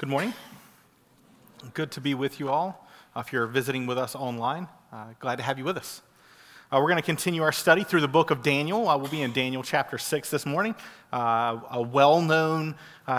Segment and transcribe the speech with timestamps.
[0.00, 0.32] Good morning.
[1.74, 2.88] Good to be with you all.
[3.14, 6.00] Uh, if you're visiting with us online, uh, glad to have you with us.
[6.72, 8.88] Uh, we're going to continue our study through the book of Daniel.
[8.88, 10.74] Uh, we'll be in Daniel chapter 6 this morning,
[11.12, 12.76] uh, a well known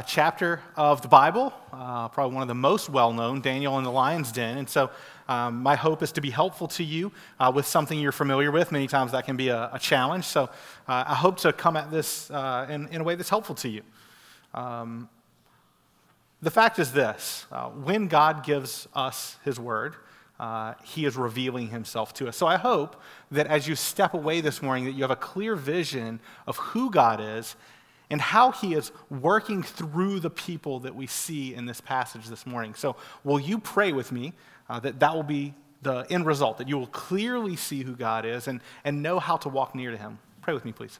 [0.08, 4.32] chapter of the Bible, probably one of the most well known, Daniel in the lion's
[4.32, 4.58] den.
[4.58, 4.90] And so,
[5.30, 7.12] um, my hope is to be helpful to you
[7.54, 8.72] with something you're familiar with.
[8.72, 10.26] Many times that can be a, a challenge.
[10.26, 10.50] So,
[10.88, 13.84] I hope to come at this in, in, a way that's helpful to you.
[14.56, 15.10] Um,
[16.42, 19.96] the fact is this uh, when God gives us His word,
[20.40, 22.36] uh, He is revealing Himself to us.
[22.36, 25.56] So I hope that as you step away this morning, that you have a clear
[25.56, 27.56] vision of who God is
[28.10, 32.46] and how He is working through the people that we see in this passage this
[32.46, 32.74] morning.
[32.74, 34.34] So will you pray with me
[34.70, 38.26] uh, that that will be the end result, that you will clearly see who God
[38.26, 40.20] is and, and know how to walk near to Him?
[40.42, 41.00] Pray with me, please.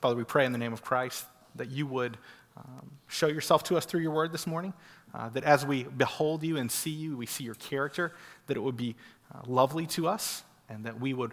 [0.00, 2.18] Father, we pray in the name of Christ that you would
[2.58, 4.72] um, show yourself to us through your word this morning.
[5.14, 8.12] Uh, that as we behold you and see you, we see your character,
[8.46, 8.94] that it would be
[9.34, 11.32] uh, lovely to us, and that we would,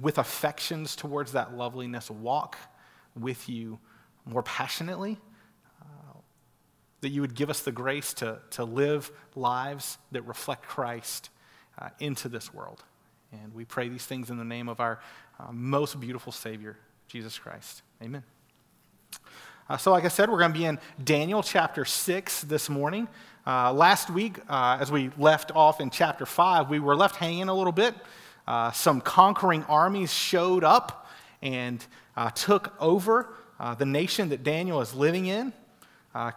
[0.00, 2.56] with affections towards that loveliness, walk
[3.18, 3.78] with you
[4.24, 5.18] more passionately.
[5.82, 6.18] Uh,
[7.02, 11.30] that you would give us the grace to, to live lives that reflect Christ
[11.78, 12.82] uh, into this world.
[13.32, 15.00] And we pray these things in the name of our
[15.38, 17.82] uh, most beautiful Savior, Jesus Christ.
[18.02, 18.22] Amen.
[19.68, 23.08] Uh, so, like I said, we're going to be in Daniel chapter 6 this morning.
[23.44, 27.48] Uh, last week, uh, as we left off in chapter 5, we were left hanging
[27.48, 27.92] a little bit.
[28.46, 31.08] Uh, some conquering armies showed up
[31.42, 31.84] and
[32.16, 33.28] uh, took over
[33.58, 35.52] uh, the nation that Daniel is living in.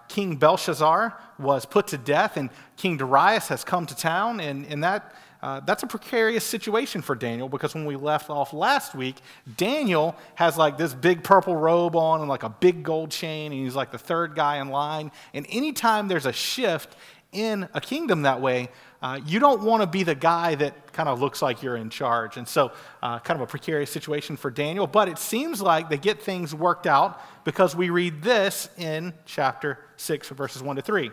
[0.09, 4.83] King Belshazzar was put to death, and King Darius has come to town, and, and
[4.83, 9.15] that uh, that's a precarious situation for Daniel because when we left off last week,
[9.55, 13.61] Daniel has like this big purple robe on and like a big gold chain, and
[13.61, 15.11] he's like the third guy in line.
[15.33, 16.95] And anytime there's a shift
[17.31, 18.69] in a kingdom that way,
[19.01, 21.89] uh, you don't want to be the guy that kind of looks like you're in
[21.89, 22.35] charge.
[22.35, 24.87] And so, uh, kind of a precarious situation for Daniel.
[24.87, 29.79] But it seems like they get things worked out because we read this in chapter
[29.95, 31.11] 6, verses 1 to 3.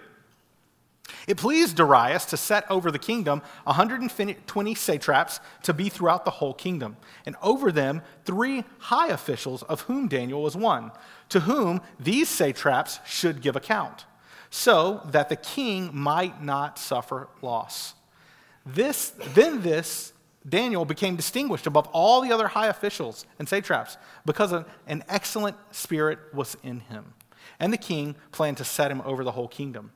[1.27, 6.55] It pleased Darius to set over the kingdom 120 satraps to be throughout the whole
[6.55, 10.93] kingdom, and over them three high officials, of whom Daniel was one,
[11.29, 14.05] to whom these satraps should give account,
[14.51, 17.95] so that the king might not suffer loss.
[18.65, 20.13] This, then this
[20.49, 26.19] Daniel became distinguished above all the other high officials and satraps because an excellent spirit
[26.33, 27.15] was in him.
[27.59, 29.93] And the king planned to set him over the whole kingdom.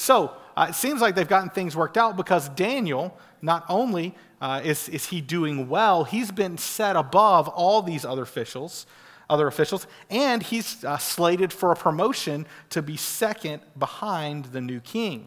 [0.00, 4.62] So uh, it seems like they've gotten things worked out because Daniel, not only uh,
[4.64, 8.86] is, is he doing well, he's been set above all these other officials,
[9.28, 14.80] other officials, and he's uh, slated for a promotion to be second behind the new
[14.80, 15.26] king.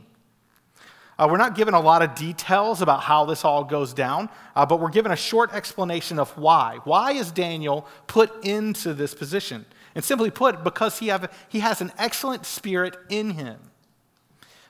[1.19, 4.66] Uh, we're not given a lot of details about how this all goes down, uh,
[4.66, 6.79] but we're given a short explanation of why.
[6.83, 9.67] Why is Daniel put into this position?
[9.94, 13.59] And simply put, because he, have, he has an excellent spirit in him.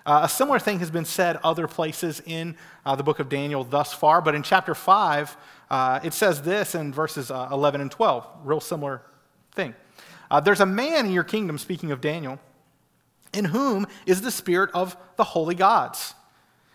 [0.06, 3.64] Uh, a similar thing has been said other places in uh, the book of Daniel
[3.64, 5.38] thus far, but in chapter 5,
[5.70, 8.28] uh, it says this in verses uh, 11 and 12.
[8.44, 9.02] Real similar
[9.54, 9.74] thing.
[10.30, 12.40] Uh, There's a man in your kingdom, speaking of Daniel,
[13.34, 16.16] in whom is the spirit of the holy gods.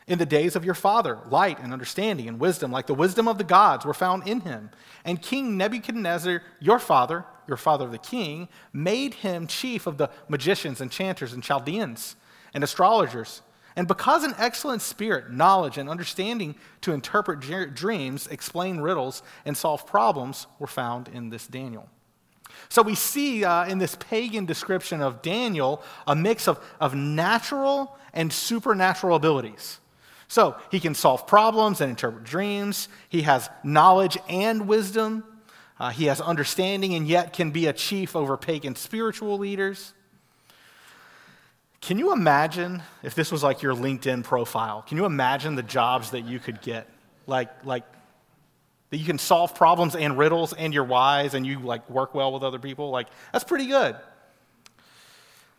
[0.07, 3.37] In the days of your father, light and understanding and wisdom, like the wisdom of
[3.37, 4.71] the gods, were found in him.
[5.05, 10.81] And King Nebuchadnezzar, your father, your father the king, made him chief of the magicians,
[10.81, 12.17] enchanters, and Chaldeans
[12.59, 13.43] and astrologers.
[13.77, 19.87] And because an excellent spirit, knowledge, and understanding to interpret dreams, explain riddles, and solve
[19.87, 21.89] problems were found in this Daniel.
[22.69, 27.97] So we see uh, in this pagan description of Daniel a mix of, of natural
[28.13, 29.79] and supernatural abilities.
[30.27, 35.23] So he can solve problems and interpret dreams, he has knowledge and wisdom,
[35.79, 39.95] uh, he has understanding and yet can be a chief over pagan spiritual leaders.
[41.81, 44.83] Can you imagine if this was like your LinkedIn profile?
[44.83, 46.89] Can you imagine the jobs that you could get?
[47.27, 47.85] Like, like
[48.91, 52.33] that you can solve problems and riddles and you're wise and you like work well
[52.33, 52.91] with other people?
[52.91, 53.97] Like, that's pretty good.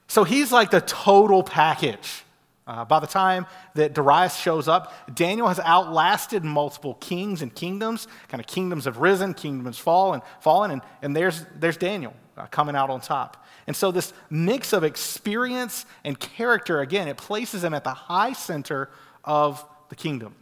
[0.08, 2.24] So he's like the total package.
[2.68, 8.08] Uh, by the time that Darius shows up, Daniel has outlasted multiple kings and kingdoms.
[8.28, 12.76] Kind of kingdoms have risen, kingdoms fallen, fallen, and, and there's, there's Daniel uh, coming
[12.76, 13.44] out on top.
[13.70, 18.34] And so, this mix of experience and character, again, it places him at the high
[18.34, 18.90] center
[19.24, 20.34] of the kingdom.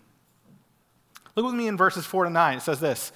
[1.35, 2.57] Look with me in verses 4 to 9.
[2.57, 3.11] It says this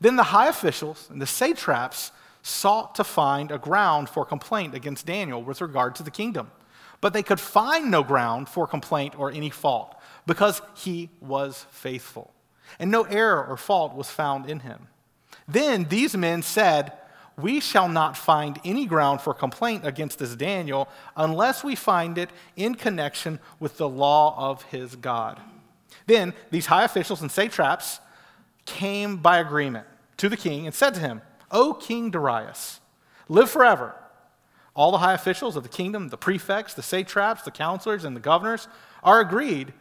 [0.00, 5.04] Then the high officials and the satraps sought to find a ground for complaint against
[5.04, 6.52] Daniel with regard to the kingdom.
[7.00, 9.96] But they could find no ground for complaint or any fault
[10.28, 12.32] because he was faithful,
[12.78, 14.86] and no error or fault was found in him.
[15.48, 16.92] Then these men said,
[17.38, 22.30] We shall not find any ground for complaint against this Daniel unless we find it
[22.56, 25.40] in connection with the law of his God.
[26.06, 28.00] Then these high officials and satraps
[28.64, 29.86] came by agreement
[30.16, 32.80] to the king and said to him, O King Darius,
[33.28, 33.94] live forever.
[34.74, 38.20] All the high officials of the kingdom, the prefects, the satraps, the counselors, and the
[38.20, 38.68] governors
[39.02, 39.72] are agreed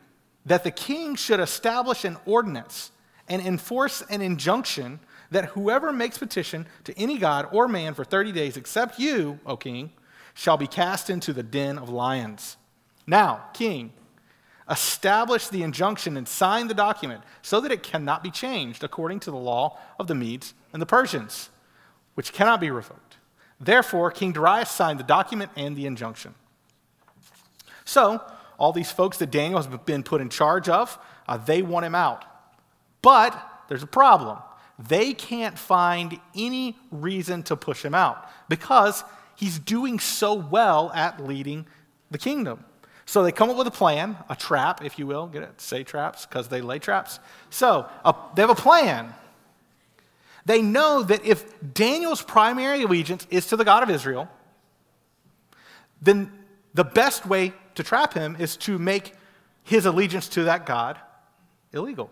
[0.45, 2.91] that the king should establish an ordinance
[3.27, 4.99] and enforce an injunction
[5.31, 9.57] that whoever makes petition to any god or man for 30 days except you, O
[9.57, 9.91] king,
[10.33, 12.57] shall be cast into the den of lions.
[13.07, 13.93] Now, king,
[14.69, 19.31] establish the injunction and sign the document so that it cannot be changed according to
[19.31, 21.49] the law of the Medes and the Persians
[22.15, 23.17] which cannot be revoked.
[23.59, 26.33] Therefore, King Darius signed the document and the injunction.
[27.85, 28.21] So,
[28.57, 31.95] all these folks that Daniel has been put in charge of, uh, they want him
[31.95, 32.25] out.
[33.01, 33.37] But
[33.67, 34.39] there's a problem.
[34.77, 39.03] They can't find any reason to push him out because
[39.35, 41.65] he's doing so well at leading
[42.11, 42.65] the kingdom.
[43.05, 45.27] So they come up with a plan, a trap, if you will.
[45.27, 45.61] Get it?
[45.61, 47.19] Say traps because they lay traps.
[47.49, 47.87] So
[48.35, 49.13] they have a plan.
[50.45, 54.29] They know that if Daniel's primary allegiance is to the God of Israel,
[56.01, 56.31] then
[56.73, 59.13] the best way to trap him is to make
[59.63, 60.99] his allegiance to that God
[61.73, 62.09] illegal.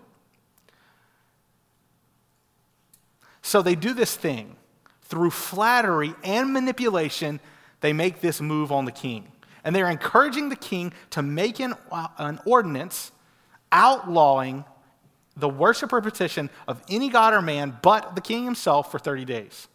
[3.44, 4.56] So they do this thing.
[5.04, 7.40] Through flattery and manipulation,
[7.82, 9.28] they make this move on the king.
[9.64, 13.12] And they're encouraging the king to make an, uh, an ordinance
[13.72, 14.66] outlawing
[15.36, 19.26] the worship or petition of any god or man but the king himself for 30
[19.26, 19.68] days.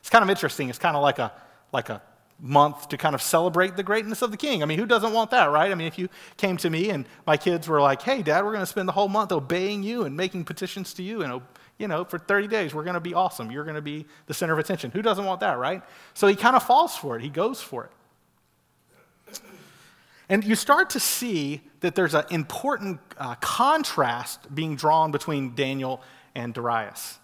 [0.00, 0.68] It's kind of interesting.
[0.68, 1.32] It's kind of like a,
[1.72, 2.02] like a
[2.38, 4.62] month to kind of celebrate the greatness of the king.
[4.62, 5.70] I mean, who doesn't want that, right?
[5.70, 8.52] I mean, if you came to me and my kids were like, hey, dad, we're
[8.52, 11.42] going to spend the whole month obeying you and making petitions to you and,
[11.78, 13.50] you know, for 30 days, we're going to be awesome.
[13.50, 14.90] You're going to be the center of attention.
[14.92, 15.82] Who doesn't want that, right?
[16.14, 17.22] So he kind of falls for it.
[17.22, 17.90] He goes for it.
[20.28, 26.00] And you start to see that there's an important uh, contrast being drawn between Daniel
[26.34, 27.18] and Darius.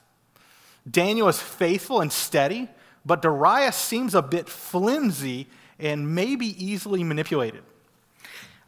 [0.89, 2.69] Daniel is faithful and steady,
[3.07, 5.49] but Darius seems a bit flimsy
[5.79, 7.63] and maybe easily manipulated.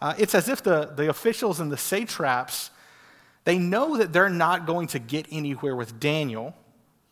[0.01, 2.71] Uh, it's as if the, the officials and the satraps,
[3.45, 6.55] they know that they're not going to get anywhere with Daniel,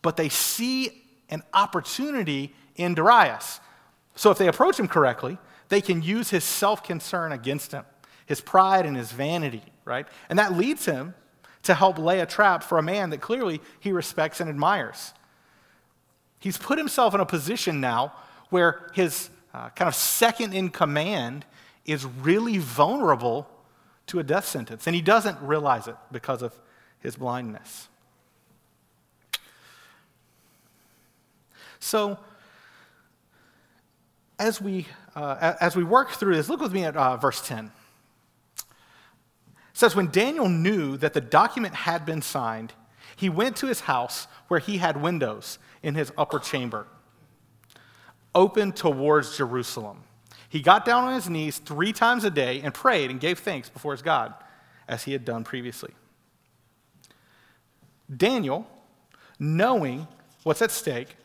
[0.03, 3.61] but they see an opportunity in Darius.
[4.15, 5.39] So if they approach him correctly,
[5.69, 7.85] they can use his self concern against him,
[8.27, 10.07] his pride and his vanity, right?
[10.29, 11.15] And that leads him
[11.63, 15.13] to help lay a trap for a man that clearly he respects and admires.
[16.39, 18.15] He's put himself in a position now
[18.49, 21.45] where his uh, kind of second in command
[21.85, 23.49] is really vulnerable
[24.11, 26.59] to a death sentence, and he doesn't realize it because of
[26.99, 27.89] his blindness.
[31.79, 32.19] So,
[34.39, 37.71] as we uh, as we work through this, look with me at uh, verse 10.
[38.57, 38.65] It
[39.73, 42.73] says, When Daniel knew that the document had been signed,
[43.17, 46.87] he went to his house where he had windows in his upper chamber,
[48.35, 50.05] open towards Jerusalem.
[50.51, 53.71] He got down on his knees three times a day and prayed and gave thanks
[53.71, 54.35] before his God,
[54.89, 55.93] as he had done previously.
[58.15, 58.67] Daniel,
[59.39, 60.09] knowing
[60.43, 61.17] what's at stake,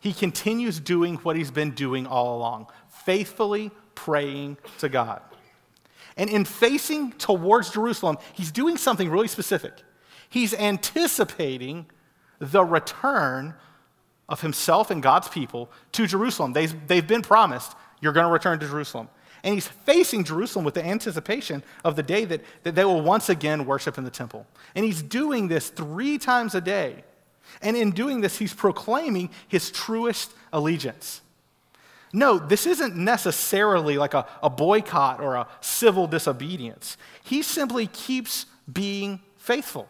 [0.00, 5.20] he continues doing what he's been doing all along faithfully praying to God.
[6.16, 9.74] And in facing towards Jerusalem, he's doing something really specific.
[10.28, 11.86] He's anticipating
[12.38, 13.54] the return
[14.28, 16.52] of himself and God's people to Jerusalem.
[16.52, 19.08] They've, they've been promised, you're going to return to Jerusalem.
[19.44, 23.28] And he's facing Jerusalem with the anticipation of the day that, that they will once
[23.28, 24.46] again worship in the temple.
[24.74, 27.04] And he's doing this three times a day
[27.62, 31.22] and in doing this, he's proclaiming his truest allegiance.
[32.12, 36.96] No, this isn't necessarily like a, a boycott or a civil disobedience.
[37.22, 39.88] He simply keeps being faithful.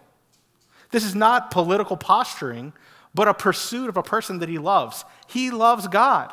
[0.90, 2.72] This is not political posturing,
[3.16, 5.04] but a pursuit of a person that he loves.
[5.26, 6.32] He loves God.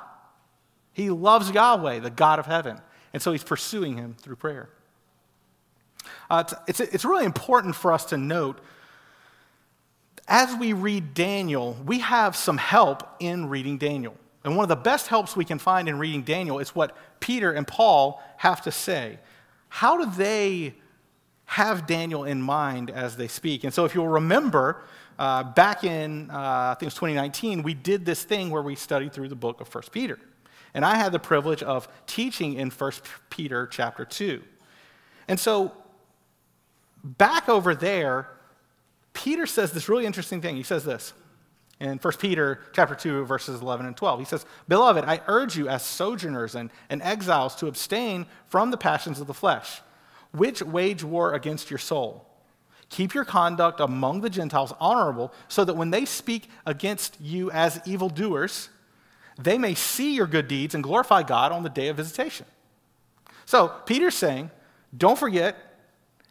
[0.91, 2.79] He loves Yahweh, the God of heaven.
[3.13, 4.69] And so he's pursuing him through prayer.
[6.29, 8.59] Uh, it's, it's, it's really important for us to note
[10.27, 14.15] as we read Daniel, we have some help in reading Daniel.
[14.43, 17.51] And one of the best helps we can find in reading Daniel is what Peter
[17.51, 19.19] and Paul have to say.
[19.69, 20.75] How do they
[21.45, 23.63] have Daniel in mind as they speak?
[23.63, 24.83] And so, if you'll remember,
[25.19, 28.75] uh, back in, uh, I think it was 2019, we did this thing where we
[28.75, 30.19] studied through the book of 1 Peter.
[30.73, 32.91] And I had the privilege of teaching in 1
[33.29, 34.41] Peter chapter 2.
[35.27, 35.71] And so,
[37.03, 38.27] back over there,
[39.13, 40.55] Peter says this really interesting thing.
[40.55, 41.13] He says this
[41.79, 44.19] in 1 Peter chapter 2, verses 11 and 12.
[44.19, 48.77] He says, Beloved, I urge you as sojourners and, and exiles to abstain from the
[48.77, 49.81] passions of the flesh,
[50.31, 52.32] which wage war against your soul.
[52.93, 57.81] Keep your conduct among the Gentiles honorable, so that when they speak against you as
[57.87, 58.69] evildoers,
[59.41, 62.45] they may see your good deeds and glorify God on the day of visitation.
[63.45, 64.51] So, Peter's saying,
[64.95, 65.57] don't forget,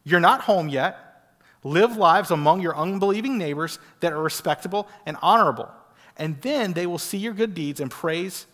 [0.04, 1.34] you're not home yet.
[1.64, 5.68] Live lives among your unbelieving neighbors that are respectable and honorable.
[6.16, 8.46] And then they will see your good deeds and praise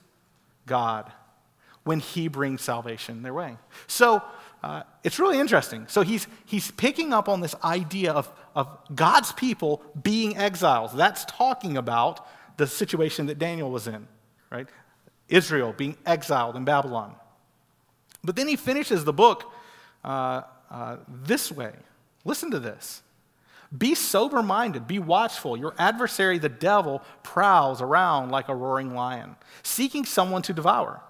[0.64, 1.12] God
[1.84, 3.58] when He brings salvation their way.
[3.86, 4.22] So
[4.62, 5.86] uh, it's really interesting.
[5.88, 10.92] So he's, he's picking up on this idea of, of God's people being exiles.
[10.94, 14.08] That's talking about the situation that Daniel was in,
[14.50, 14.68] right?
[15.28, 17.14] Israel being exiled in Babylon.
[18.24, 19.50] But then he finishes the book
[20.04, 21.72] uh, uh, this way
[22.24, 23.02] Listen to this.
[23.76, 25.56] Be sober minded, be watchful.
[25.56, 31.00] Your adversary, the devil, prowls around like a roaring lion, seeking someone to devour.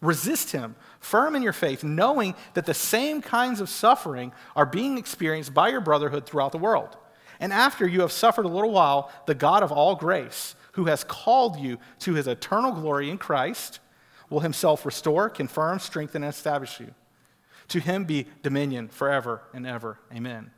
[0.00, 4.96] Resist him, firm in your faith, knowing that the same kinds of suffering are being
[4.96, 6.96] experienced by your brotherhood throughout the world.
[7.40, 11.04] And after you have suffered a little while, the God of all grace, who has
[11.04, 13.80] called you to his eternal glory in Christ,
[14.30, 16.94] will himself restore, confirm, strengthen, and establish you.
[17.68, 19.98] To him be dominion forever and ever.
[20.14, 20.50] Amen.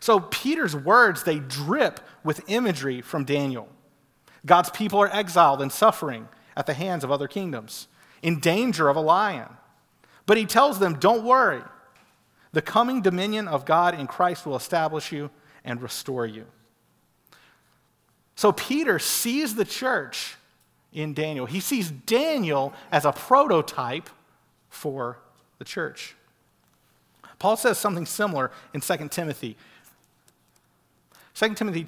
[0.00, 3.68] So Peter's words, they drip with imagery from Daniel.
[4.44, 7.88] God's people are exiled and suffering at the hands of other kingdoms,
[8.22, 9.48] in danger of a lion.
[10.26, 11.62] But he tells them, don't worry.
[12.52, 15.30] The coming dominion of God in Christ will establish you
[15.64, 16.46] and restore you.
[18.34, 20.36] So Peter sees the church
[20.92, 21.46] in Daniel.
[21.46, 24.08] He sees Daniel as a prototype
[24.68, 25.18] for
[25.58, 26.14] the church.
[27.38, 29.56] Paul says something similar in 2 Timothy
[31.38, 31.86] 2 Timothy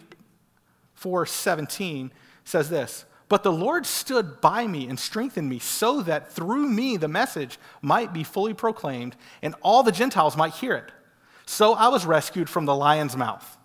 [1.00, 2.10] 4:17
[2.44, 6.96] says this, "But the Lord stood by me and strengthened me so that through me
[6.96, 10.90] the message might be fully proclaimed and all the Gentiles might hear it.
[11.46, 13.56] So I was rescued from the lion's mouth.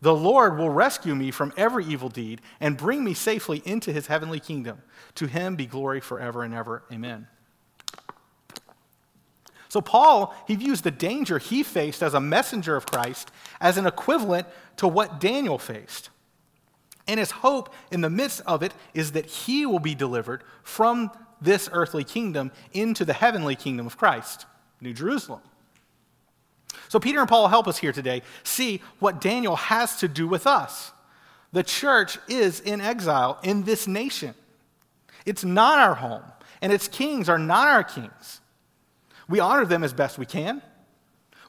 [0.00, 4.06] The Lord will rescue me from every evil deed and bring me safely into his
[4.06, 4.82] heavenly kingdom.
[5.16, 6.84] To him be glory forever and ever.
[6.92, 7.26] Amen."
[9.68, 13.86] So, Paul, he views the danger he faced as a messenger of Christ as an
[13.86, 14.46] equivalent
[14.76, 16.10] to what Daniel faced.
[17.08, 21.10] And his hope in the midst of it is that he will be delivered from
[21.40, 24.44] this earthly kingdom into the heavenly kingdom of Christ,
[24.80, 25.40] New Jerusalem.
[26.88, 30.46] So, Peter and Paul help us here today see what Daniel has to do with
[30.46, 30.92] us.
[31.52, 34.34] The church is in exile in this nation,
[35.24, 36.24] it's not our home,
[36.60, 38.40] and its kings are not our kings.
[39.28, 40.62] We honor them as best we can.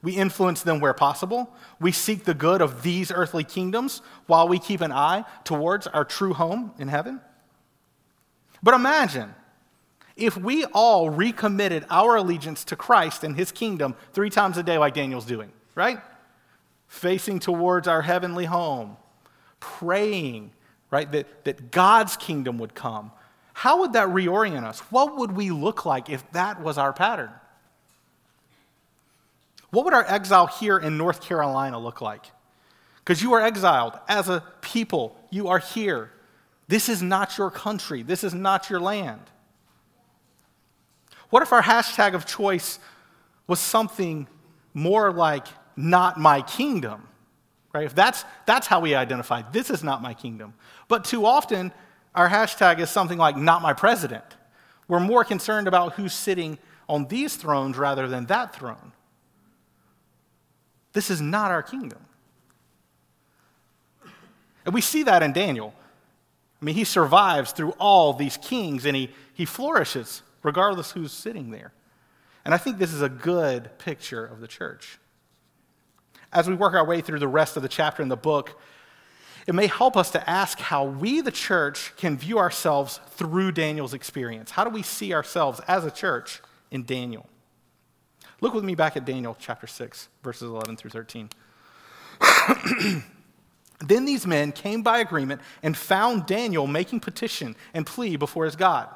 [0.01, 1.53] We influence them where possible.
[1.79, 6.05] We seek the good of these earthly kingdoms while we keep an eye towards our
[6.05, 7.19] true home in heaven.
[8.63, 9.35] But imagine
[10.15, 14.77] if we all recommitted our allegiance to Christ and his kingdom three times a day,
[14.77, 15.99] like Daniel's doing, right?
[16.87, 18.97] Facing towards our heavenly home,
[19.59, 20.51] praying,
[20.91, 23.11] right, that, that God's kingdom would come.
[23.53, 24.79] How would that reorient us?
[24.91, 27.31] What would we look like if that was our pattern?
[29.71, 32.25] What would our exile here in North Carolina look like?
[32.97, 36.11] Because you are exiled as a people, you are here.
[36.67, 39.21] This is not your country, this is not your land.
[41.29, 42.79] What if our hashtag of choice
[43.47, 44.27] was something
[44.73, 47.07] more like not my kingdom?
[47.73, 47.85] Right?
[47.85, 50.55] If that's, that's how we identify, this is not my kingdom.
[50.87, 51.71] But too often,
[52.15, 54.25] our hashtag is something like not my president.
[54.87, 56.57] We're more concerned about who's sitting
[56.87, 58.91] on these thrones rather than that throne.
[60.93, 61.99] This is not our kingdom.
[64.65, 65.73] And we see that in Daniel.
[66.61, 71.51] I mean, he survives through all these kings and he, he flourishes regardless who's sitting
[71.51, 71.73] there.
[72.45, 74.99] And I think this is a good picture of the church.
[76.31, 78.59] As we work our way through the rest of the chapter in the book,
[79.47, 83.93] it may help us to ask how we, the church, can view ourselves through Daniel's
[83.93, 84.51] experience.
[84.51, 87.27] How do we see ourselves as a church in Daniel?
[88.41, 91.29] Look with me back at Daniel chapter 6, verses 11 through 13.
[93.81, 98.55] then these men came by agreement and found Daniel making petition and plea before his
[98.55, 98.87] God.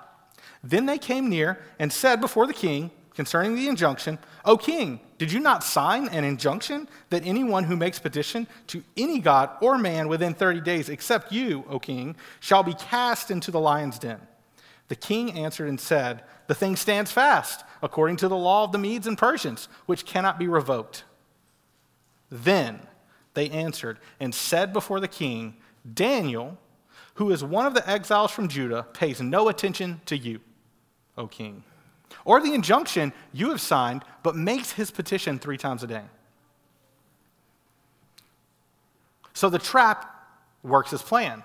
[0.64, 5.32] Then they came near and said before the king, concerning the injunction, O king, did
[5.32, 10.08] you not sign an injunction that anyone who makes petition to any god or man
[10.08, 14.20] within 30 days, except you, O king, shall be cast into the lion's den?
[14.88, 18.78] The king answered and said, The thing stands fast, according to the law of the
[18.78, 21.04] Medes and Persians, which cannot be revoked.
[22.30, 22.80] Then
[23.34, 25.56] they answered and said before the king,
[25.94, 26.58] Daniel,
[27.16, 30.40] who is one of the exiles from Judah, pays no attention to you,
[31.18, 31.64] O king
[32.26, 36.04] or the injunction you have signed, but makes his petition three times a day.
[39.34, 40.10] So the trap
[40.62, 41.44] works as planned.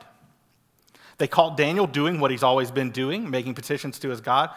[1.17, 4.51] They caught Daniel doing what he's always been doing, making petitions to his God.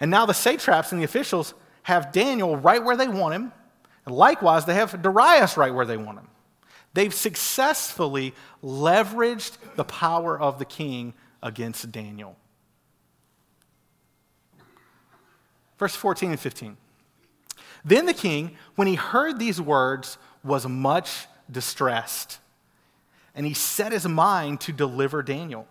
[0.00, 3.52] And now the satraps and the officials have Daniel right where they want him.
[4.06, 6.28] And likewise, they have Darius right where they want him.
[6.92, 12.36] They've successfully leveraged the power of the king against Daniel.
[15.78, 16.76] Verse 14 and 15.
[17.84, 22.38] Then the king, when he heard these words, was much distressed.
[23.34, 25.66] And he set his mind to deliver Daniel.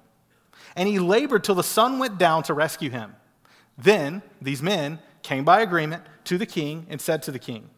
[0.76, 3.16] And he labored till the sun went down to rescue him.
[3.78, 7.70] Then these men came by agreement to the king and said to the king,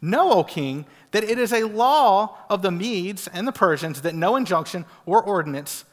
[0.00, 4.14] Know, O king, that it is a law of the Medes and the Persians that
[4.14, 5.84] no injunction or ordinance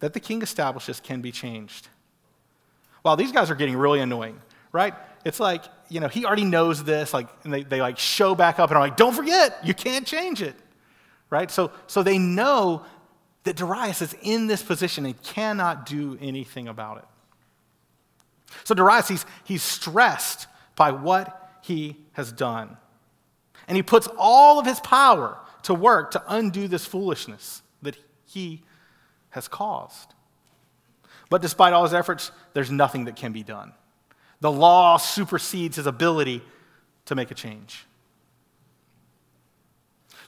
[0.00, 1.88] that the king establishes can be changed.
[3.04, 4.40] Wow, these guys are getting really annoying
[4.74, 4.92] right?
[5.24, 8.58] It's like, you know, he already knows this, like, and they, they like show back
[8.58, 10.56] up and are like, don't forget, you can't change it,
[11.30, 11.48] right?
[11.48, 12.84] So, so they know
[13.44, 17.04] that Darius is in this position and cannot do anything about it.
[18.64, 20.46] So Darius, he's, he's stressed
[20.76, 22.76] by what he has done.
[23.66, 27.96] And he puts all of his power to work to undo this foolishness that
[28.26, 28.62] he
[29.30, 30.14] has caused.
[31.30, 33.72] But despite all his efforts, there's nothing that can be done.
[34.40, 36.42] The law supersedes his ability
[37.06, 37.86] to make a change.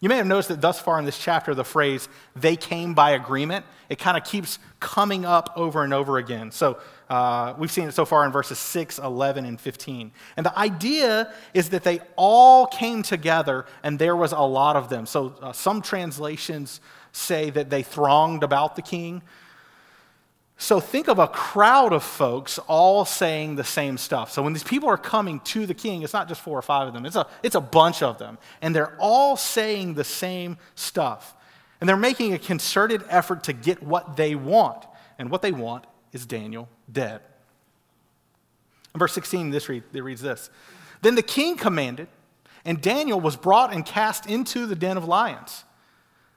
[0.00, 3.12] You may have noticed that thus far in this chapter, the phrase, they came by
[3.12, 6.50] agreement, it kind of keeps coming up over and over again.
[6.50, 10.12] So uh, we've seen it so far in verses 6, 11, and 15.
[10.36, 14.88] And the idea is that they all came together and there was a lot of
[14.88, 15.06] them.
[15.06, 16.80] So uh, some translations
[17.12, 19.22] say that they thronged about the king.
[20.58, 24.32] So think of a crowd of folks all saying the same stuff.
[24.32, 26.88] So when these people are coming to the king, it's not just four or five
[26.88, 28.38] of them, it's a, it's a bunch of them.
[28.62, 31.34] And they're all saying the same stuff.
[31.80, 34.86] And they're making a concerted effort to get what they want.
[35.18, 37.20] And what they want is Daniel dead.
[38.94, 40.48] In verse 16, this read, it reads this
[41.02, 42.08] Then the king commanded,
[42.64, 45.64] and Daniel was brought and cast into the den of lions.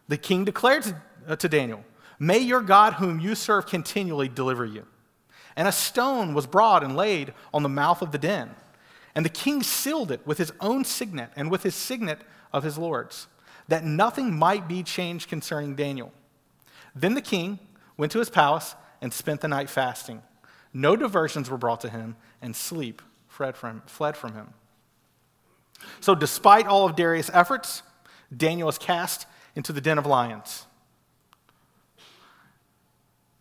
[0.09, 1.85] The king declared to, uh, to Daniel,
[2.19, 4.85] May your God, whom you serve continually, deliver you.
[5.55, 8.51] And a stone was brought and laid on the mouth of the den.
[9.15, 12.19] And the king sealed it with his own signet and with his signet
[12.53, 13.27] of his lords,
[13.67, 16.11] that nothing might be changed concerning Daniel.
[16.95, 17.59] Then the king
[17.97, 20.21] went to his palace and spent the night fasting.
[20.73, 24.53] No diversions were brought to him, and sleep fled from, fled from him.
[25.99, 27.83] So, despite all of Darius' efforts,
[28.35, 30.65] Daniel was cast into the den of lions.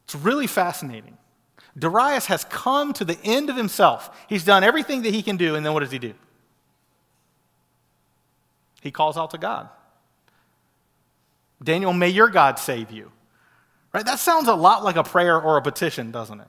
[0.09, 1.19] It's really fascinating.
[1.79, 4.25] Darius has come to the end of himself.
[4.27, 6.15] He's done everything that he can do, and then what does he do?
[8.81, 9.69] He calls out to God.
[11.63, 13.13] Daniel, may your God save you.
[13.93, 14.07] Right?
[14.07, 16.49] That sounds a lot like a prayer or a petition, doesn't it?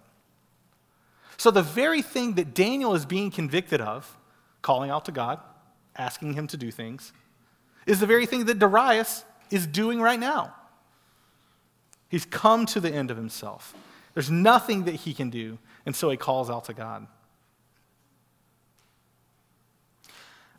[1.36, 4.18] So, the very thing that Daniel is being convicted of,
[4.62, 5.42] calling out to God,
[5.98, 7.12] asking him to do things,
[7.86, 10.56] is the very thing that Darius is doing right now.
[12.10, 13.74] He's come to the end of himself.
[14.14, 17.08] There's nothing that he can do, and so he calls out to God.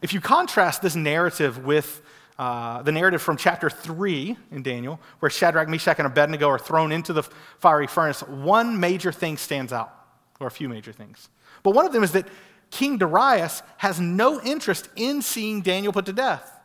[0.01, 2.01] If you contrast this narrative with
[2.39, 6.91] uh, the narrative from chapter 3 in Daniel, where Shadrach, Meshach, and Abednego are thrown
[6.91, 7.23] into the
[7.59, 9.93] fiery furnace, one major thing stands out,
[10.39, 11.29] or a few major things.
[11.63, 12.27] But one of them is that
[12.71, 16.60] King Darius has no interest in seeing Daniel put to death.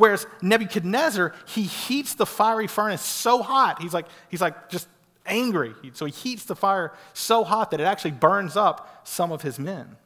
[0.00, 4.88] Whereas Nebuchadnezzar, he heats the fiery furnace so hot, he's like, he's like just
[5.26, 5.74] angry.
[5.92, 9.58] So he heats the fire so hot that it actually burns up some of his
[9.58, 9.96] men.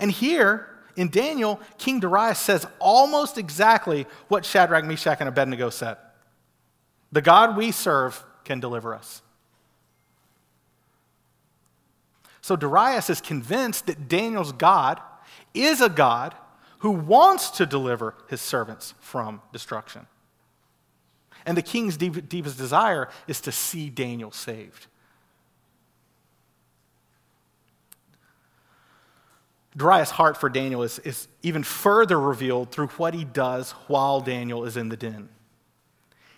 [0.00, 5.98] And here in Daniel, King Darius says almost exactly what Shadrach, Meshach, and Abednego said
[7.12, 9.22] The God we serve can deliver us.
[12.40, 15.00] So Darius is convinced that Daniel's God
[15.54, 16.34] is a God
[16.78, 20.06] who wants to deliver his servants from destruction.
[21.44, 24.86] And the king's deep, deepest desire is to see Daniel saved.
[29.76, 34.64] Darius' heart for Daniel is, is even further revealed through what he does while Daniel
[34.64, 35.28] is in the den.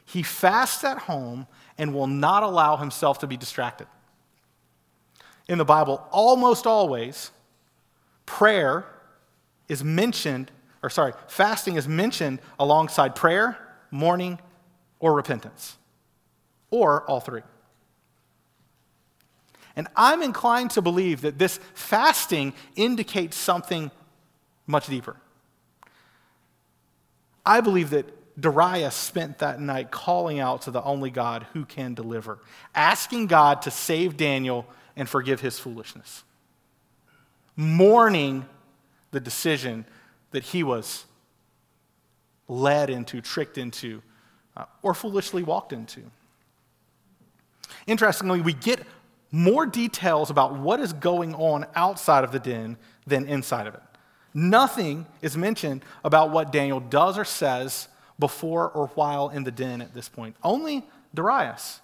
[0.05, 1.46] He fasts at home
[1.79, 3.87] and will not allow himself to be distracted.
[5.48, 7.31] In the Bible, almost always,
[8.26, 8.85] prayer
[9.70, 10.50] is mentioned,
[10.83, 13.56] or sorry, fasting is mentioned alongside prayer,
[13.92, 14.38] mourning,
[14.98, 15.76] or repentance,
[16.70, 17.42] or all three.
[19.76, 23.92] And I'm inclined to believe that this fasting indicates something
[24.66, 25.16] much deeper.
[27.46, 28.06] I believe that
[28.40, 32.40] Darius spent that night calling out to the only God who can deliver,
[32.74, 36.24] asking God to save Daniel and forgive his foolishness,
[37.54, 38.46] mourning
[39.10, 39.84] the decision
[40.30, 41.04] that he was
[42.48, 44.02] led into, tricked into,
[44.56, 46.02] uh, or foolishly walked into.
[47.86, 48.80] Interestingly, we get
[49.30, 53.82] more details about what is going on outside of the den than inside of it.
[54.34, 59.80] Nothing is mentioned about what Daniel does or says before or while in the den
[59.80, 60.36] at this point.
[60.42, 61.80] Only Darius.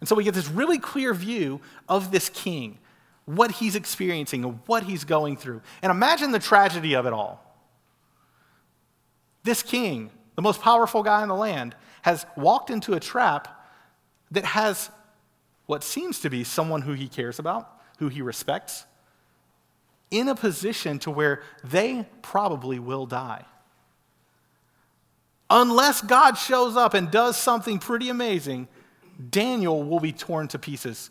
[0.00, 2.78] And so we get this really clear view of this king,
[3.28, 5.60] what he's experiencing and what he's going through.
[5.82, 7.44] And imagine the tragedy of it all.
[9.44, 13.66] This king, the most powerful guy in the land, has walked into a trap
[14.30, 14.90] that has
[15.66, 18.86] what seems to be someone who he cares about, who he respects,
[20.10, 23.44] in a position to where they probably will die.
[25.50, 28.68] Unless God shows up and does something pretty amazing,
[29.30, 31.10] Daniel will be torn to pieces.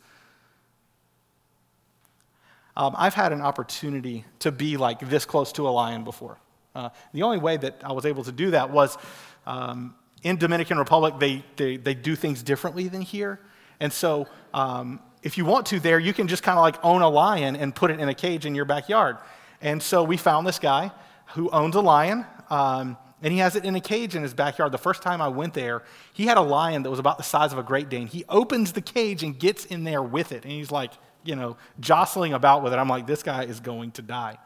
[2.77, 6.37] Um, I've had an opportunity to be like this close to a lion before.
[6.75, 8.99] Uh, the only way that I was able to do that was
[9.47, 13.39] um, in Dominican Republic, they, they, they do things differently than here.
[13.79, 17.01] And so, um, if you want to, there, you can just kind of like own
[17.01, 19.17] a lion and put it in a cage in your backyard.
[19.59, 20.91] And so, we found this guy
[21.33, 24.71] who owns a lion, um, and he has it in a cage in his backyard.
[24.71, 25.81] The first time I went there,
[26.13, 28.05] he had a lion that was about the size of a Great Dane.
[28.05, 30.91] He opens the cage and gets in there with it, and he's like,
[31.27, 32.77] you know, jostling about with it.
[32.77, 34.37] I'm like, this guy is going to die.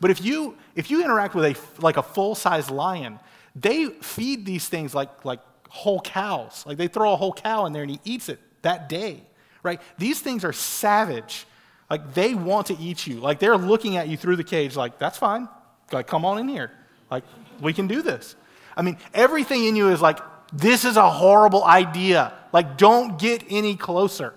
[0.00, 3.18] But if you if you interact with a like a full size lion,
[3.54, 6.64] they feed these things like like whole cows.
[6.66, 9.22] Like they throw a whole cow in there and he eats it that day,
[9.62, 9.80] right?
[9.98, 11.46] These things are savage.
[11.88, 13.20] Like they want to eat you.
[13.20, 15.48] Like they're looking at you through the cage, like, that's fine.
[15.92, 16.72] Like, come on in here.
[17.10, 17.24] Like,
[17.60, 18.34] we can do this.
[18.76, 20.18] I mean, everything in you is like,
[20.52, 22.32] this is a horrible idea.
[22.52, 24.34] Like, don't get any closer.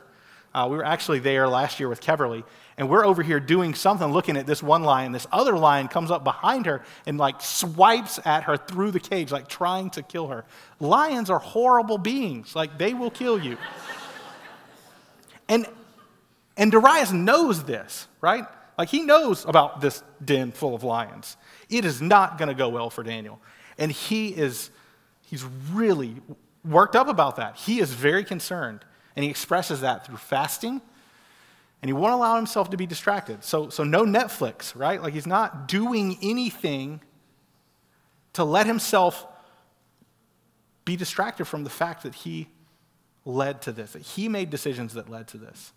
[0.53, 2.43] Uh, we were actually there last year with Keverly,
[2.77, 5.11] and we're over here doing something, looking at this one lion.
[5.11, 9.31] This other lion comes up behind her and like swipes at her through the cage,
[9.31, 10.45] like trying to kill her.
[10.79, 12.55] Lions are horrible beings.
[12.55, 13.57] Like, they will kill you.
[15.47, 15.67] And,
[16.57, 18.45] and Darius knows this, right?
[18.77, 21.37] Like he knows about this den full of lions.
[21.69, 23.41] It is not going to go well for Daniel.
[23.77, 24.71] And he is,
[25.23, 26.15] he's really
[26.63, 27.57] worked up about that.
[27.57, 28.85] He is very concerned.
[29.15, 30.81] And he expresses that through fasting.
[31.81, 33.43] And he won't allow himself to be distracted.
[33.43, 35.01] So, so no Netflix, right?
[35.01, 37.01] Like he's not doing anything
[38.33, 39.25] to let himself
[40.85, 42.47] be distracted from the fact that he
[43.25, 45.71] led to this, that he made decisions that led to this.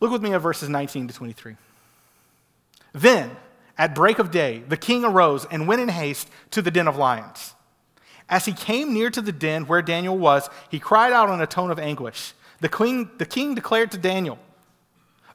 [0.00, 1.56] Look with me at verses 19 to 23.
[2.92, 3.36] Then,
[3.78, 6.96] at break of day, the king arose and went in haste to the den of
[6.96, 7.54] lions.
[8.32, 11.46] As he came near to the den where Daniel was, he cried out in a
[11.46, 12.32] tone of anguish.
[12.60, 14.38] The king, the king declared to Daniel,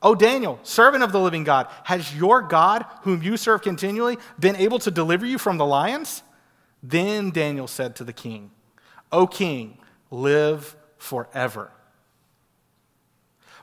[0.01, 4.55] O Daniel, servant of the living God, has your God, whom you serve continually, been
[4.55, 6.23] able to deliver you from the lions?
[6.81, 8.49] Then Daniel said to the king,
[9.11, 9.77] O king,
[10.09, 11.71] live forever.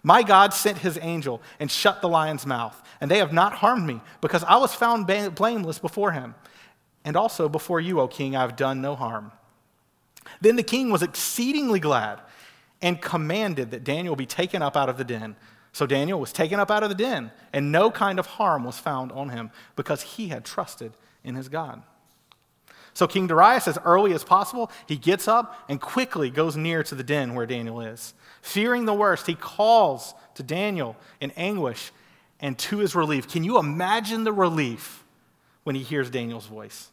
[0.05, 3.85] My God sent his angel and shut the lion's mouth, and they have not harmed
[3.85, 6.37] me, because I was found blameless before him.
[7.05, 9.33] And also before you, O king, I have done no harm.
[10.41, 12.21] Then the king was exceedingly glad
[12.81, 15.37] and commanded that Daniel be taken up out of the den.
[15.73, 18.79] So Daniel was taken up out of the den, and no kind of harm was
[18.79, 20.93] found on him, because he had trusted
[21.25, 21.83] in his God.
[22.95, 26.95] So King Darius, as early as possible, he gets up and quickly goes near to
[26.95, 28.15] the den where Daniel is.
[28.41, 31.91] Fearing the worst, he calls to Daniel in anguish
[32.39, 33.29] and to his relief.
[33.29, 35.03] Can you imagine the relief
[35.65, 36.91] when he hears Daniel's voice?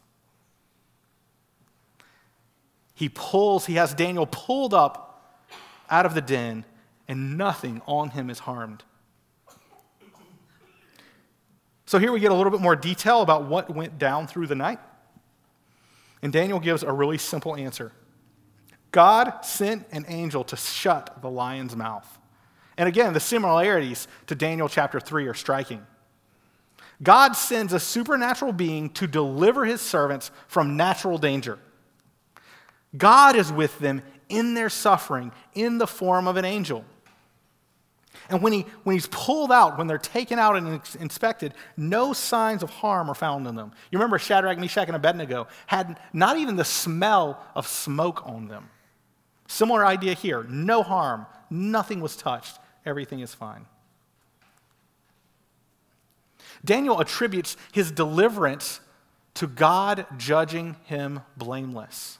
[2.94, 5.48] He pulls, he has Daniel pulled up
[5.90, 6.64] out of the den,
[7.08, 8.84] and nothing on him is harmed.
[11.86, 14.54] So here we get a little bit more detail about what went down through the
[14.54, 14.78] night.
[16.22, 17.92] And Daniel gives a really simple answer
[18.92, 22.18] God sent an angel to shut the lion's mouth.
[22.76, 25.86] And again, the similarities to Daniel chapter 3 are striking.
[27.02, 31.58] God sends a supernatural being to deliver his servants from natural danger.
[32.96, 36.84] God is with them in their suffering in the form of an angel.
[38.28, 42.62] And when, he, when he's pulled out, when they're taken out and inspected, no signs
[42.62, 43.72] of harm are found in them.
[43.90, 48.70] You remember Shadrach, Meshach, and Abednego had not even the smell of smoke on them.
[49.48, 53.66] Similar idea here no harm, nothing was touched, everything is fine.
[56.64, 58.80] Daniel attributes his deliverance
[59.34, 62.18] to God judging him blameless.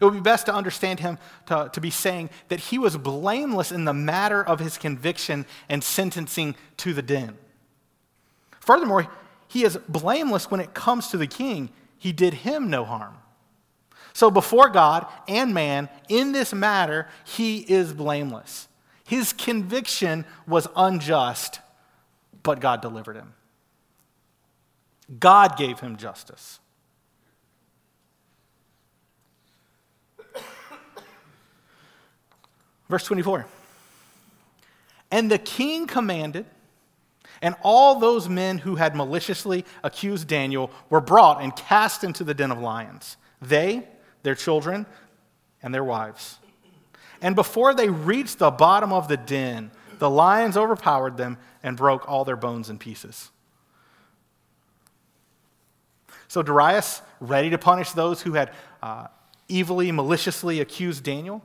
[0.00, 3.72] It would be best to understand him to, to be saying that he was blameless
[3.72, 7.36] in the matter of his conviction and sentencing to the den.
[8.60, 9.08] Furthermore,
[9.48, 11.70] he is blameless when it comes to the king.
[11.98, 13.16] He did him no harm.
[14.12, 18.68] So before God and man, in this matter, he is blameless.
[19.06, 21.60] His conviction was unjust,
[22.42, 23.34] but God delivered him.
[25.18, 26.60] God gave him justice.
[32.94, 33.44] Verse 24.
[35.10, 36.46] And the king commanded,
[37.42, 42.34] and all those men who had maliciously accused Daniel were brought and cast into the
[42.34, 43.16] den of lions.
[43.42, 43.88] They,
[44.22, 44.86] their children,
[45.60, 46.38] and their wives.
[47.20, 52.08] And before they reached the bottom of the den, the lions overpowered them and broke
[52.08, 53.32] all their bones in pieces.
[56.28, 59.08] So Darius, ready to punish those who had uh,
[59.50, 61.42] evilly, maliciously accused Daniel,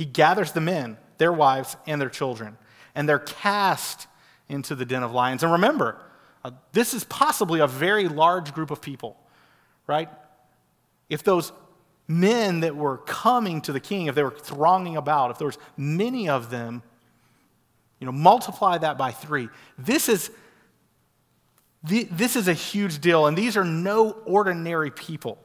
[0.00, 2.56] he gathers the men, their wives, and their children,
[2.94, 4.06] and they're cast
[4.48, 5.42] into the den of lions.
[5.42, 6.00] And remember,
[6.42, 9.20] uh, this is possibly a very large group of people,
[9.86, 10.08] right?
[11.10, 11.52] If those
[12.08, 15.58] men that were coming to the king, if they were thronging about, if there was
[15.76, 16.82] many of them,
[17.98, 19.50] you know, multiply that by three.
[19.76, 20.30] This is,
[21.82, 25.36] this is a huge deal, and these are no ordinary people.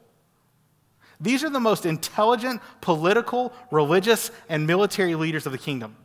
[1.20, 5.96] These are the most intelligent political, religious, and military leaders of the kingdom.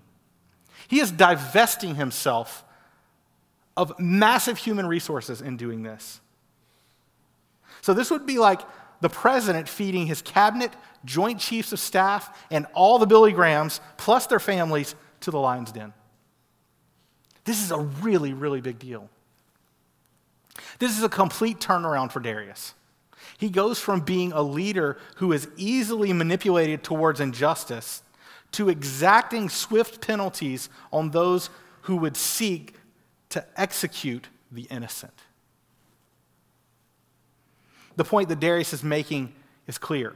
[0.89, 2.65] He is divesting himself
[3.77, 6.21] of massive human resources in doing this.
[7.83, 8.61] So, this would be like
[9.01, 10.73] the president feeding his cabinet,
[11.05, 15.73] joint chiefs of staff, and all the Billy Grahams, plus their families, to the lion's
[15.73, 15.93] den.
[17.45, 19.09] This is a really, really big deal.
[20.79, 22.75] This is a complete turnaround for Darius.
[23.41, 28.03] He goes from being a leader who is easily manipulated towards injustice
[28.53, 31.49] to exacting swift penalties on those
[31.83, 32.75] who would seek
[33.31, 35.15] to execute the innocent.
[37.97, 39.35] The point that Darius is making
[39.67, 40.15] is clear.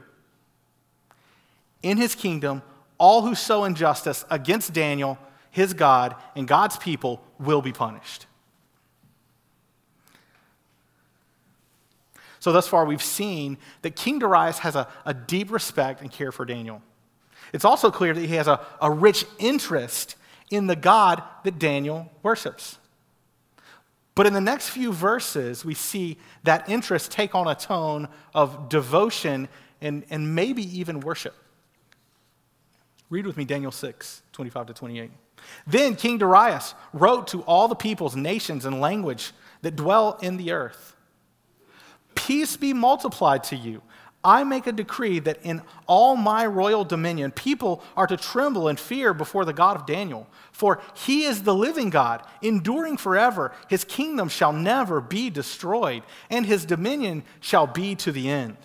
[1.81, 2.61] In his kingdom,
[2.99, 5.17] all who sow injustice against Daniel,
[5.49, 8.27] his God, and God's people will be punished.
[12.45, 16.31] So, thus far, we've seen that King Darius has a, a deep respect and care
[16.31, 16.83] for Daniel.
[17.53, 20.15] It's also clear that he has a, a rich interest
[20.51, 22.77] in the God that Daniel worships.
[24.13, 28.69] But in the next few verses, we see that interest take on a tone of
[28.69, 29.49] devotion
[29.81, 31.33] and, and maybe even worship.
[33.09, 35.09] Read with me Daniel 6, 25 to 28.
[35.65, 39.31] Then King Darius wrote to all the peoples, nations, and language
[39.63, 40.94] that dwell in the earth
[42.25, 43.83] Peace be multiplied to you.
[44.23, 48.79] I make a decree that in all my royal dominion, people are to tremble and
[48.79, 50.27] fear before the God of Daniel.
[50.51, 53.51] For he is the living God, enduring forever.
[53.69, 58.57] His kingdom shall never be destroyed, and his dominion shall be to the end.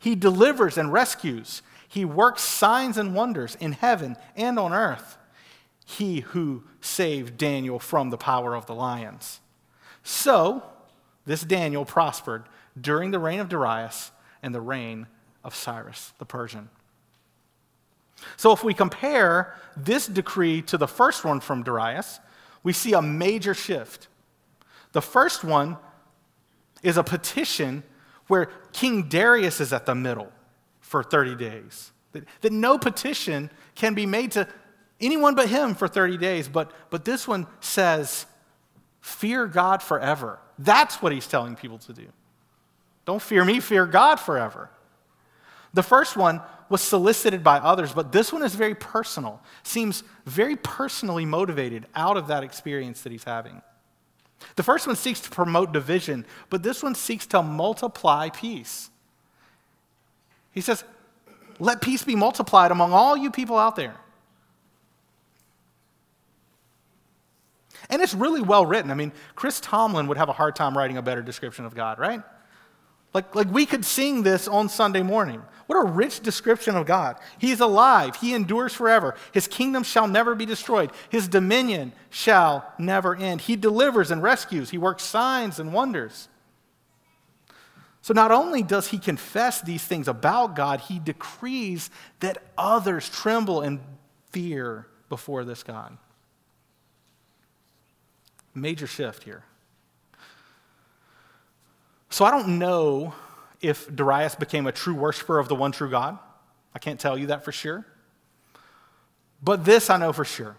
[0.00, 1.62] He delivers and rescues.
[1.86, 5.18] He works signs and wonders in heaven and on earth.
[5.86, 9.38] He who saved Daniel from the power of the lions.
[10.02, 10.64] So,
[11.26, 12.42] this Daniel prospered
[12.80, 14.10] during the reign of Darius
[14.42, 15.06] and the reign
[15.44, 16.68] of Cyrus the Persian.
[18.36, 22.18] So, if we compare this decree to the first one from Darius,
[22.62, 24.08] we see a major shift.
[24.92, 25.76] The first one
[26.82, 27.84] is a petition
[28.26, 30.32] where King Darius is at the middle
[30.80, 31.92] for 30 days.
[32.12, 34.48] That, that no petition can be made to
[35.00, 36.48] anyone but him for 30 days.
[36.48, 38.26] But, but this one says,
[39.00, 40.38] fear God forever.
[40.58, 42.06] That's what he's telling people to do.
[43.08, 44.68] Don't fear me, fear God forever.
[45.72, 50.56] The first one was solicited by others, but this one is very personal, seems very
[50.56, 53.62] personally motivated out of that experience that he's having.
[54.56, 58.90] The first one seeks to promote division, but this one seeks to multiply peace.
[60.52, 60.84] He says,
[61.58, 63.96] Let peace be multiplied among all you people out there.
[67.88, 68.90] And it's really well written.
[68.90, 71.98] I mean, Chris Tomlin would have a hard time writing a better description of God,
[71.98, 72.22] right?
[73.14, 75.42] Like, like we could sing this on Sunday morning.
[75.66, 77.18] What a rich description of God.
[77.38, 78.16] He's alive.
[78.16, 79.14] He endures forever.
[79.32, 80.90] His kingdom shall never be destroyed.
[81.10, 83.42] His dominion shall never end.
[83.42, 84.70] He delivers and rescues.
[84.70, 86.28] He works signs and wonders.
[88.00, 91.90] So not only does he confess these things about God, he decrees
[92.20, 93.80] that others tremble and
[94.30, 95.98] fear before this God.
[98.54, 99.44] Major shift here.
[102.10, 103.14] So I don't know
[103.60, 106.18] if Darius became a true worshiper of the one true God.
[106.74, 107.86] I can't tell you that for sure.
[109.42, 110.56] But this I know for sure.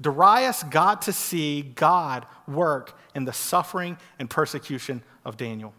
[0.00, 5.72] Darius got to see God work in the suffering and persecution of Daniel.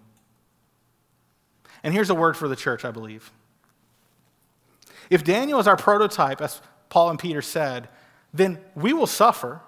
[1.84, 3.32] And here's a word for the church, I believe.
[5.10, 7.90] If Daniel is our prototype, as Paul and Peter said,
[8.34, 9.62] then we will suffer,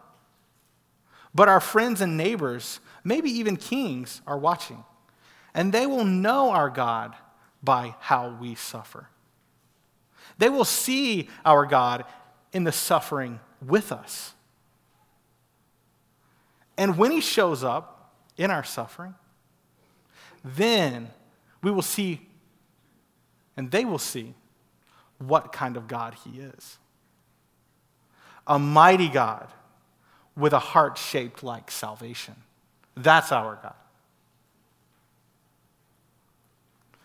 [1.36, 4.84] but our friends and neighbors, maybe even kings, are watching.
[5.54, 7.16] And they will know our God
[7.64, 9.08] by how we suffer.
[10.38, 12.04] They will see our God
[12.52, 14.34] in the suffering with us.
[16.78, 19.16] And when he shows up in our suffering,
[20.44, 21.10] then
[21.64, 22.22] we will see,
[23.56, 24.36] and they will see,
[25.18, 26.78] what kind of God he is.
[28.46, 29.48] A mighty God
[30.36, 32.36] with a heart shaped like salvation.
[32.98, 33.76] That's our God.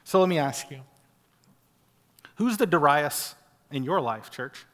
[0.04, 0.80] So let me ask you
[2.36, 3.34] who's the Darius
[3.70, 4.64] in your life, church?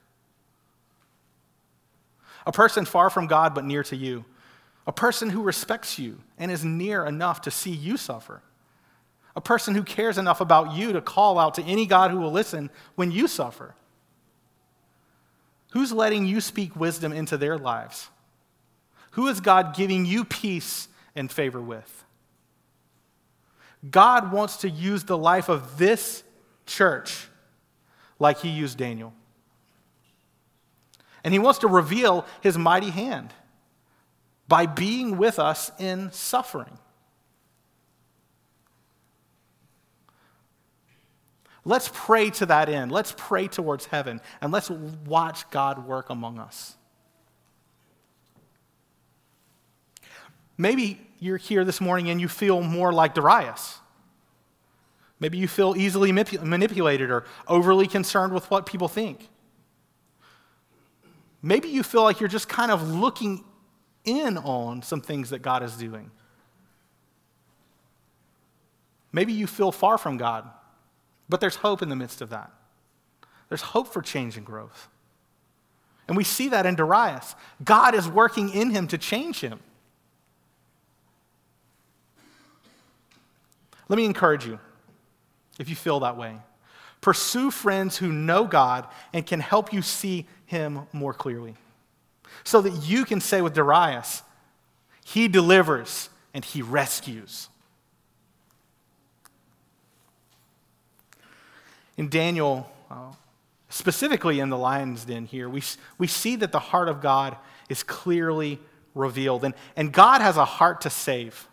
[2.47, 4.25] A person far from God but near to you.
[4.87, 8.41] A person who respects you and is near enough to see you suffer.
[9.37, 12.33] A person who cares enough about you to call out to any God who will
[12.33, 13.75] listen when you suffer.
[15.73, 18.09] Who's letting you speak wisdom into their lives?
[19.13, 22.05] Who is God giving you peace and favor with?
[23.89, 26.25] God wants to use the life of this
[26.67, 27.29] church
[28.19, 29.13] like he used Daniel.
[31.23, 33.33] And he wants to reveal his mighty hand
[34.49, 36.79] by being with us in suffering.
[41.65, 42.91] Let's pray to that end.
[42.91, 46.77] Let's pray towards heaven and let's watch God work among us.
[50.57, 53.79] Maybe you're here this morning and you feel more like Darius.
[55.21, 59.29] Maybe you feel easily manipulated or overly concerned with what people think.
[61.43, 63.45] Maybe you feel like you're just kind of looking
[64.05, 66.11] in on some things that God is doing.
[69.13, 70.49] Maybe you feel far from God
[71.29, 72.51] but there's hope in the midst of that.
[73.49, 74.89] There's hope for change and growth.
[76.07, 77.35] And we see that in Darius.
[77.63, 79.61] God is working in him to change him.
[83.89, 84.59] Let me encourage you,
[85.59, 86.37] if you feel that way.
[87.01, 91.55] Pursue friends who know God and can help you see him more clearly.
[92.45, 94.23] So that you can say with Darius,
[95.05, 97.49] He delivers and He rescues.
[101.99, 103.13] in Daniel, uh,
[103.69, 105.63] specifically in the lion's den here, we,
[105.99, 107.37] we see that the heart of God
[107.69, 108.61] is clearly
[108.95, 109.45] revealed.
[109.45, 111.49] And, and God has a heart to save.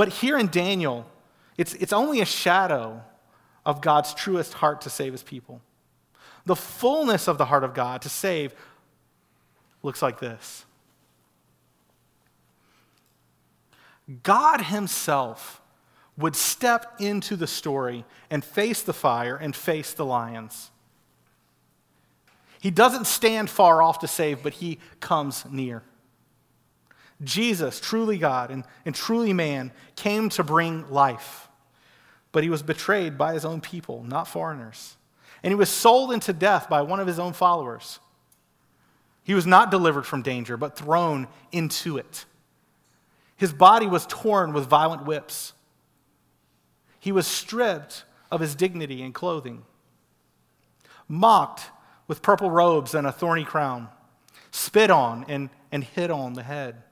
[0.00, 1.04] But here in Daniel,
[1.58, 3.02] it's, it's only a shadow
[3.66, 5.60] of God's truest heart to save his people.
[6.46, 8.54] The fullness of the heart of God to save
[9.82, 10.64] looks like this
[14.22, 15.60] God Himself
[16.16, 20.70] would step into the story and face the fire and face the lions.
[22.58, 25.82] He doesn't stand far off to save, but he comes near.
[27.22, 31.48] Jesus, truly God and, and truly man, came to bring life,
[32.32, 34.96] but he was betrayed by his own people, not foreigners.
[35.42, 37.98] And he was sold into death by one of his own followers.
[39.22, 42.24] He was not delivered from danger, but thrown into it.
[43.36, 45.54] His body was torn with violent whips.
[46.98, 49.64] He was stripped of his dignity and clothing,
[51.08, 51.70] mocked
[52.06, 53.88] with purple robes and a thorny crown,
[54.50, 56.82] spit on and, and hit on the head.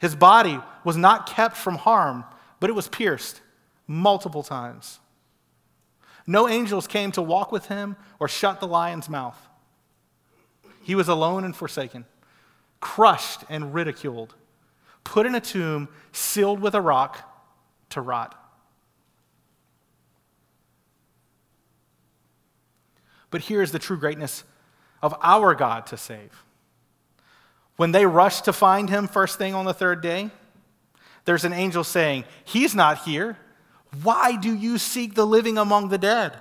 [0.00, 2.24] His body was not kept from harm,
[2.58, 3.42] but it was pierced
[3.86, 4.98] multiple times.
[6.26, 9.36] No angels came to walk with him or shut the lion's mouth.
[10.82, 12.06] He was alone and forsaken,
[12.80, 14.34] crushed and ridiculed,
[15.04, 17.28] put in a tomb, sealed with a rock
[17.90, 18.36] to rot.
[23.30, 24.44] But here is the true greatness
[25.02, 26.44] of our God to save.
[27.80, 30.28] When they rush to find him first thing on the third day,
[31.24, 33.38] there's an angel saying, He's not here.
[34.02, 36.36] Why do you seek the living among the dead?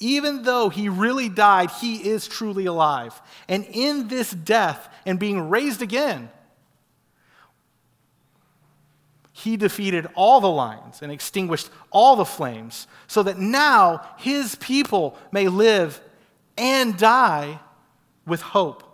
[0.00, 3.22] Even though he really died, he is truly alive.
[3.46, 6.28] And in this death and being raised again,
[9.32, 15.16] he defeated all the lions and extinguished all the flames, so that now his people
[15.30, 16.00] may live
[16.56, 17.60] and die
[18.28, 18.84] with hope.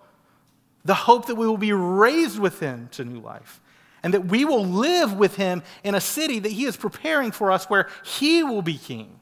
[0.85, 3.61] The hope that we will be raised with him to new life,
[4.03, 7.51] and that we will live with him in a city that he is preparing for
[7.51, 9.21] us where he will be king.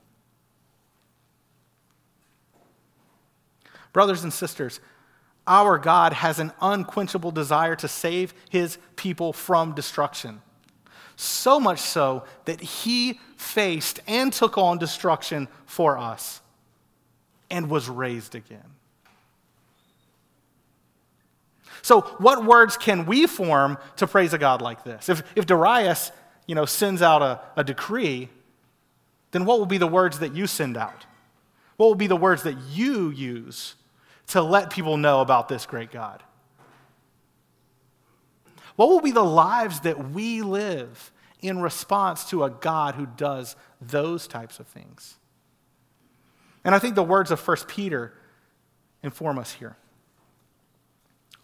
[3.93, 4.81] Brothers and sisters,
[5.47, 10.41] our God has an unquenchable desire to save his people from destruction.
[11.17, 16.41] So much so that he faced and took on destruction for us
[17.51, 18.65] and was raised again.
[21.83, 25.09] So, what words can we form to praise a God like this?
[25.09, 26.13] If, if Darius
[26.47, 28.29] you know, sends out a, a decree,
[29.33, 31.07] then what will be the words that you send out?
[31.77, 33.75] What will be the words that you use
[34.29, 36.23] to let people know about this great God?
[38.77, 43.57] What will be the lives that we live in response to a God who does
[43.81, 45.17] those types of things?
[46.65, 48.15] And I think the words of 1 Peter
[49.03, 49.77] inform us here.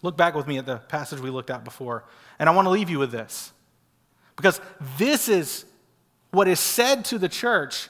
[0.01, 2.05] Look back with me at the passage we looked at before,
[2.37, 3.51] and I want to leave you with this.
[4.35, 4.61] Because
[4.97, 5.65] this is
[6.31, 7.89] what is said to the church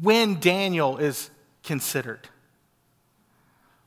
[0.00, 1.30] when Daniel is
[1.62, 2.28] considered.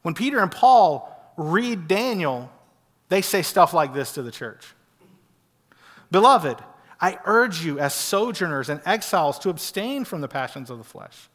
[0.01, 2.51] When Peter and Paul read Daniel,
[3.09, 4.73] they say stuff like this to the church
[6.11, 6.57] Beloved,
[7.01, 11.29] I urge you as sojourners and exiles to abstain from the passions of the flesh,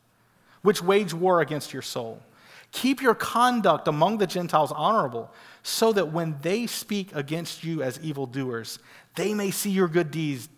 [0.63, 2.23] which wage war against your soul.
[2.73, 7.99] Keep your conduct among the Gentiles honorable, so that when they speak against you as
[8.01, 8.79] evildoers,
[9.15, 10.49] they may see your good deeds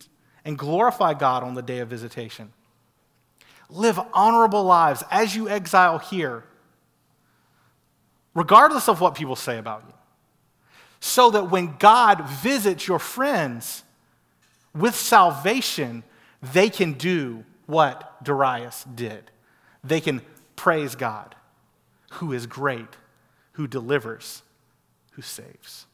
[0.43, 2.51] and glorify God on the day of visitation.
[3.69, 6.43] Live honorable lives as you exile here
[8.33, 9.93] regardless of what people say about you,
[10.99, 13.83] so that when God visits your friends
[14.73, 16.03] with salvation,
[16.53, 19.31] they can do what Darius did.
[19.83, 20.21] They can
[20.55, 21.35] praise God,
[22.11, 22.97] who is great,
[23.53, 24.43] who delivers,
[25.11, 25.85] who saves.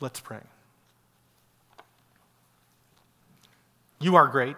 [0.00, 0.40] Let's pray.
[4.00, 4.56] You are great.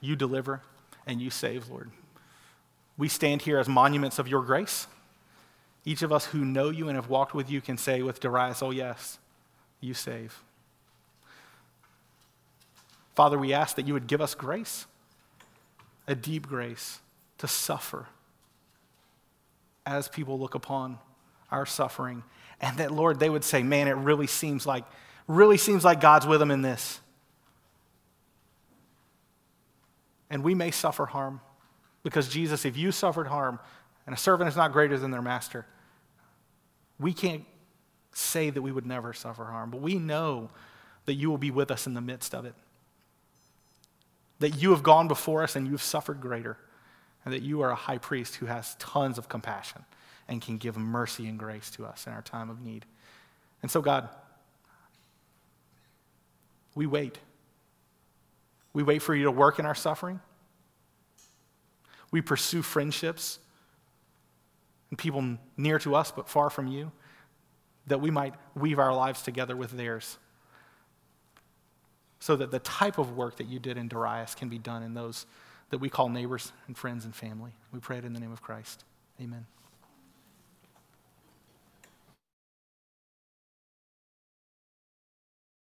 [0.00, 0.62] You deliver
[1.06, 1.90] and you save, Lord.
[2.98, 4.86] We stand here as monuments of your grace.
[5.84, 8.62] Each of us who know you and have walked with you can say with Darius,
[8.62, 9.18] Oh, yes,
[9.80, 10.42] you save.
[13.14, 14.86] Father, we ask that you would give us grace,
[16.06, 17.00] a deep grace
[17.38, 18.06] to suffer
[19.86, 20.98] as people look upon
[21.50, 22.22] our suffering.
[22.60, 24.84] And that, Lord, they would say, Man, it really seems like,
[25.26, 27.00] really seems like God's with them in this.
[30.28, 31.40] And we may suffer harm
[32.02, 33.58] because, Jesus, if you suffered harm,
[34.06, 35.66] and a servant is not greater than their master.
[36.98, 37.44] We can't
[38.12, 40.50] say that we would never suffer harm, but we know
[41.04, 42.54] that you will be with us in the midst of it.
[44.40, 46.56] That you have gone before us and you've suffered greater,
[47.24, 49.84] and that you are a high priest who has tons of compassion
[50.28, 52.86] and can give mercy and grace to us in our time of need.
[53.62, 54.08] And so, God,
[56.74, 57.18] we wait.
[58.72, 60.20] We wait for you to work in our suffering.
[62.10, 63.38] We pursue friendships
[64.90, 66.90] and people near to us but far from you,
[67.86, 70.18] that we might weave our lives together with theirs.
[72.18, 74.94] So that the type of work that you did in Darius can be done in
[74.94, 75.26] those
[75.70, 77.52] that we call neighbors and friends and family.
[77.72, 78.84] We pray it in the name of Christ.
[79.20, 79.46] Amen.